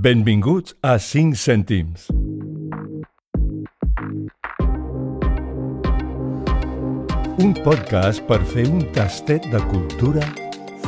[0.00, 2.06] Benvinguts a 5 cèntims.
[7.36, 10.24] Un podcast per fer un tastet de cultura,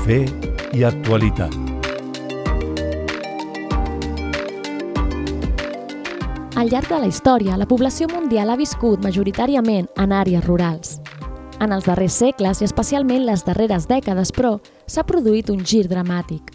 [0.06, 0.22] fe
[0.72, 1.53] i actualitat.
[6.57, 10.97] Al llarg de la història, la població mundial ha viscut majoritàriament en àrees rurals.
[11.61, 14.57] En els darrers segles, i especialment les darreres dècades, però,
[14.89, 16.49] s'ha produït un gir dramàtic–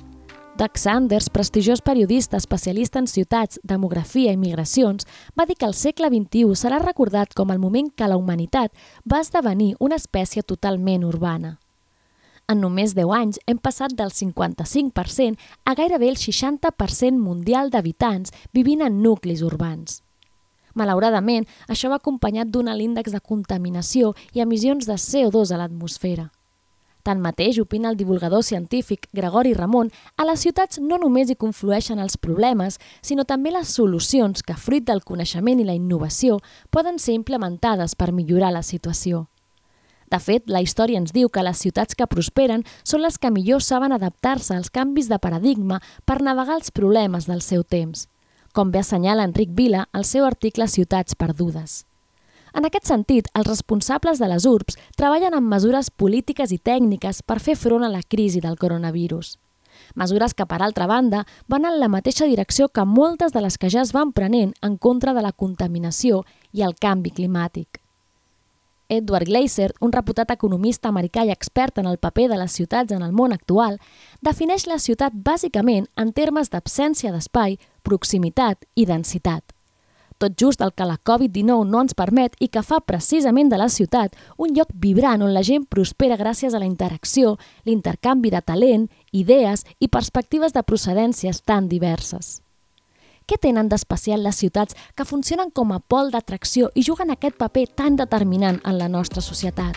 [0.57, 5.05] Doug Sanders, prestigiós periodista especialista en ciutats, demografia i migracions,
[5.37, 8.73] va dir que el segle XXI serà recordat com el moment que la humanitat
[9.05, 11.59] va esdevenir una espècie totalment urbana.
[12.49, 18.81] En només 10 anys hem passat del 55% a gairebé el 60% mundial d'habitants vivint
[18.81, 20.01] en nuclis urbans.
[20.73, 26.31] Malauradament, això va acompanyat d'un alt índex de contaminació i emissions de CO2 a l'atmosfera.
[27.07, 32.17] Tanmateix, opina el divulgador científic Gregori Ramon, a les ciutats no només hi conflueixen els
[32.19, 37.95] problemes, sinó també les solucions que, fruit del coneixement i la innovació, poden ser implementades
[37.95, 39.29] per millorar la situació.
[40.11, 43.63] De fet, la història ens diu que les ciutats que prosperen són les que millor
[43.63, 48.09] saben adaptar-se als canvis de paradigma per navegar els problemes del seu temps,
[48.51, 51.85] com bé assenyala Enric Vila al seu article Ciutats perdudes.
[52.57, 57.37] En aquest sentit, els responsables de les URBs treballen amb mesures polítiques i tècniques per
[57.37, 59.35] fer front a la crisi del coronavirus.
[59.93, 63.69] Mesures que, per altra banda, van en la mateixa direcció que moltes de les que
[63.69, 67.77] ja es van prenent en contra de la contaminació i el canvi climàtic.
[68.89, 73.03] Edward Glaser, un reputat economista americà i expert en el paper de les ciutats en
[73.05, 73.77] el món actual,
[74.25, 79.53] defineix la ciutat bàsicament en termes d'absència d'espai, proximitat i densitat
[80.17, 83.69] tot just el que la Covid-19 no ens permet i que fa precisament de la
[83.69, 88.89] ciutat un lloc vibrant on la gent prospera gràcies a la interacció, l'intercanvi de talent,
[89.11, 92.41] idees i perspectives de procedències tan diverses.
[93.27, 97.65] Què tenen d'especial les ciutats que funcionen com a pol d'atracció i juguen aquest paper
[97.75, 99.75] tan determinant en la nostra societat?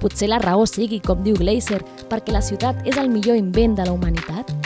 [0.00, 3.90] Potser la raó sigui, com diu Glaser, perquè la ciutat és el millor invent de
[3.90, 4.59] la humanitat?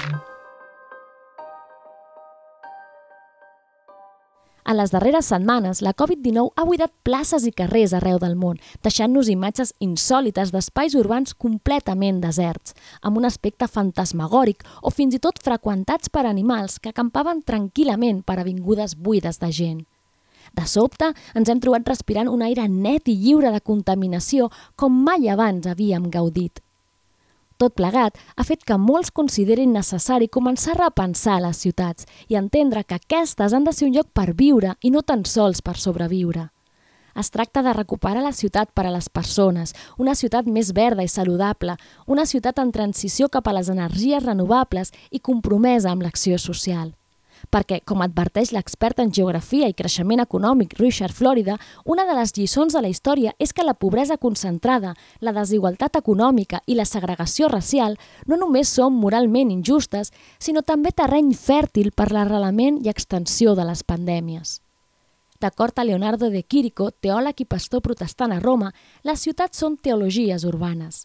[4.65, 9.29] En les darreres setmanes, la Covid-19 ha buidat places i carrers arreu del món, deixant-nos
[9.29, 12.73] imatges insòlites d'espais urbans completament deserts,
[13.05, 18.39] amb un aspecte fantasmagòric o fins i tot freqüentats per animals que acampaven tranquil·lament per
[18.41, 19.85] avingudes buides de gent.
[20.57, 24.49] De sobte, ens hem trobat respirant un aire net i lliure de contaminació
[24.81, 26.65] com mai abans havíem gaudit.
[27.65, 32.83] Tot plegat ha fet que molts considerin necessari començar a repensar les ciutats i entendre
[32.85, 36.51] que aquestes han de ser un lloc per viure i no tan sols per sobreviure.
[37.17, 41.09] Es tracta de recuperar la ciutat per a les persones, una ciutat més verda i
[41.09, 46.93] saludable, una ciutat en transició cap a les energies renovables i compromesa amb l'acció social
[47.51, 52.75] perquè, com adverteix l'expert en geografia i creixement econòmic Richard Florida, una de les lliçons
[52.75, 57.99] de la història és que la pobresa concentrada, la desigualtat econòmica i la segregació racial
[58.27, 63.83] no només són moralment injustes, sinó també terreny fèrtil per l'arrelament i extensió de les
[63.85, 64.61] pandèmies.
[65.41, 68.73] D'acord a Leonardo de Quirico, teòleg i pastor protestant a Roma,
[69.03, 71.05] les ciutats són teologies urbanes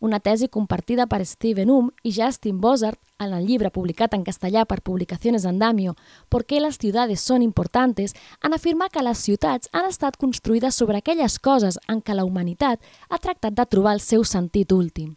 [0.00, 4.64] una tesi compartida per Steven Um i Justin Bozart en el llibre publicat en castellà
[4.64, 5.94] per Publicaciones Andamio
[6.28, 10.98] «Por qué las ciudades son importantes», en afirmar que les ciutats han estat construïdes sobre
[10.98, 15.16] aquelles coses en què la humanitat ha tractat de trobar el seu sentit últim.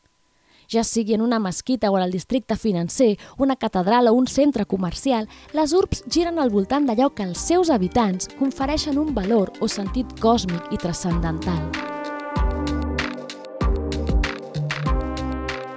[0.68, 4.66] Ja sigui en una mesquita o en el districte financer, una catedral o un centre
[4.66, 9.68] comercial, les urbs giren al voltant d'allò que els seus habitants confereixen un valor o
[9.68, 11.93] sentit còsmic i transcendental.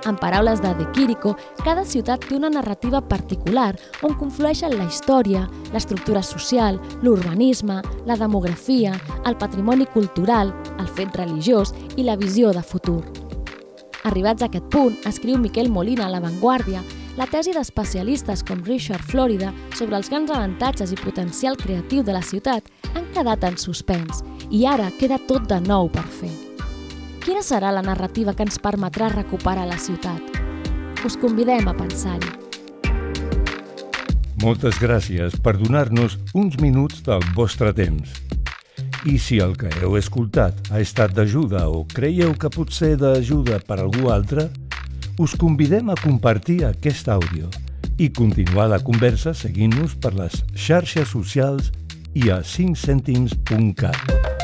[0.06, 1.34] En paraules de De Quirico,
[1.64, 3.72] cada ciutat té una narrativa particular
[4.06, 8.94] on conflueixen la història, l'estructura social, l'urbanisme, la demografia,
[9.26, 13.02] el patrimoni cultural, el fet religiós i la visió de futur.
[14.06, 16.84] Arribats a aquest punt, escriu Miquel Molina a La Vanguardia,
[17.18, 22.22] la tesi d'especialistes com Richard Florida sobre els grans avantatges i potencial creatiu de la
[22.22, 26.45] ciutat han quedat en suspens i ara queda tot de nou per fer.
[27.26, 30.36] Quina serà la narrativa que ens permetrà recuperar la ciutat?
[31.02, 32.28] Us convidem a pensar-hi.
[34.44, 38.14] Moltes gràcies per donar-nos uns minuts del vostre temps.
[39.10, 43.58] I si el que heu escoltat ha estat d'ajuda o creieu que pot ser d'ajuda
[43.66, 44.46] per algú altre,
[45.18, 47.50] us convidem a compartir aquest àudio
[47.98, 51.74] i continuar la conversa seguint-nos per les xarxes socials
[52.14, 54.35] i a 5cèntims.cat.